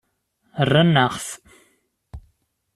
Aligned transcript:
Rran-aɣ-t. 0.69 1.27